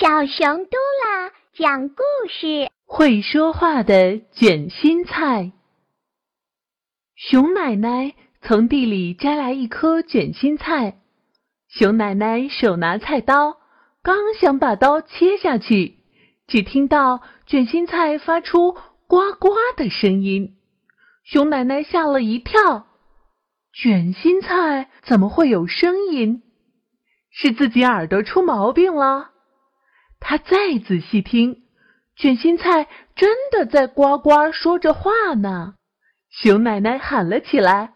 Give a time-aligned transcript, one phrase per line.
[0.00, 5.52] 小熊嘟啦讲故事：会说话的卷心菜。
[7.16, 10.96] 熊奶奶从地里摘来一颗卷心菜，
[11.68, 13.58] 熊奶奶手拿菜刀，
[14.02, 15.98] 刚想把刀切下去，
[16.46, 18.72] 只听到卷心菜发出
[19.06, 20.56] 呱呱的声音，
[21.24, 22.86] 熊奶奶吓了一跳。
[23.74, 26.42] 卷心菜怎么会有声音？
[27.30, 29.32] 是自己耳朵出毛病了？
[30.20, 31.62] 他再仔细听，
[32.14, 35.74] 卷心菜真的在呱呱说着话呢。
[36.28, 37.94] 熊奶奶喊了起来：“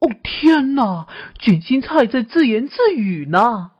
[0.00, 1.06] 哦，天哪！
[1.38, 3.70] 卷心菜在自言自语呢！”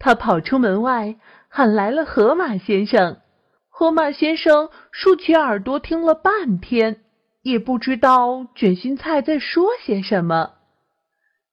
[0.00, 1.16] 他跑出门外，
[1.48, 3.20] 喊来了河马先生。
[3.68, 7.04] 河马先生竖起耳朵听了半天，
[7.42, 10.54] 也不知道卷心菜在说些什么。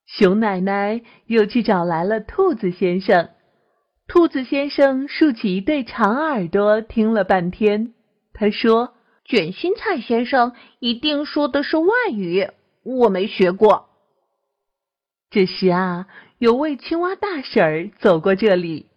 [0.08, 3.30] 熊奶奶又去找来了兔子先生。
[4.08, 7.94] 兔子先生竖起一对长耳朵，听了半天。
[8.34, 8.94] 他说
[9.26, 12.48] ：“卷心菜先生一定说的是外语，
[12.84, 13.90] 我没学过。”
[15.32, 18.88] 这时啊，有位青蛙大婶儿走过这里，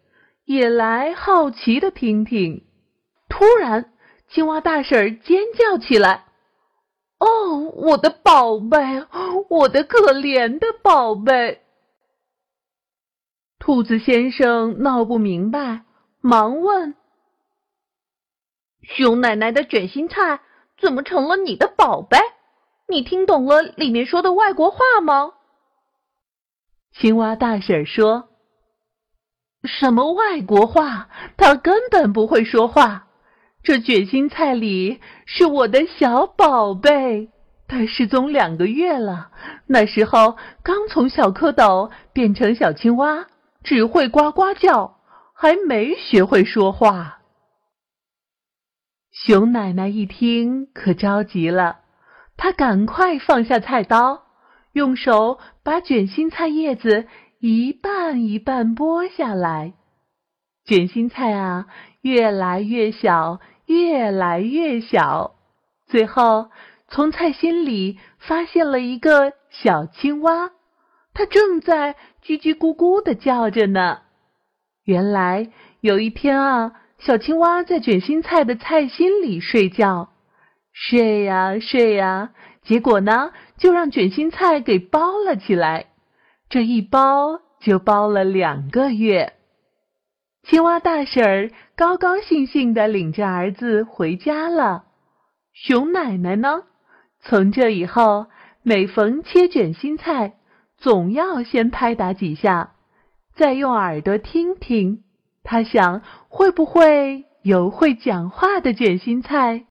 [0.44, 2.64] 也来好奇的听听。
[3.28, 3.92] 突然，
[4.28, 6.26] 青蛙大婶儿尖叫起来
[7.18, 8.78] ：“哦，我的宝贝，
[9.48, 11.62] 我的可怜的宝贝！”
[13.58, 15.82] 兔子先生闹不明白，
[16.20, 16.94] 忙问
[18.82, 20.40] ：“熊奶奶的卷心菜
[20.80, 22.18] 怎么成了你的宝贝？
[22.88, 25.32] 你听懂了里面说的外国话吗？”
[26.98, 28.30] 青蛙大婶说
[29.64, 31.08] ：“什么外国话？
[31.36, 33.08] 他根本不会说话。
[33.62, 37.30] 这卷心菜里是我的小宝贝，
[37.66, 39.30] 他失踪两个月了。
[39.66, 43.26] 那时候刚从小蝌蚪变成小青蛙。”
[43.68, 44.96] 只会呱呱叫，
[45.34, 47.18] 还没学会说话。
[49.12, 51.80] 熊奶奶一听，可着急了，
[52.38, 54.22] 她赶快放下菜刀，
[54.72, 57.08] 用手把卷心菜叶子
[57.40, 59.74] 一半一半剥下来。
[60.64, 61.66] 卷心菜啊，
[62.00, 65.34] 越来越小，越来越小，
[65.86, 66.50] 最后
[66.88, 70.52] 从菜心里发现了一个小青蛙。
[71.14, 74.02] 它正在叽叽咕咕的叫着呢。
[74.84, 80.10] 原来有一天啊，小青蛙在卷心菜的菜心里睡觉，
[80.72, 82.30] 睡呀睡呀，
[82.62, 85.86] 结果呢，就让卷心菜给包了起来。
[86.48, 89.34] 这一包就包了两个月。
[90.44, 94.84] 青蛙大婶儿高高兴兴的领着儿子回家了。
[95.52, 96.62] 熊奶奶呢，
[97.20, 98.26] 从这以后，
[98.62, 100.36] 每逢切卷心菜。
[100.78, 102.72] 总要先拍打几下，
[103.34, 105.02] 再用耳朵听听。
[105.44, 109.67] 他想，会不会有会讲话的卷心菜？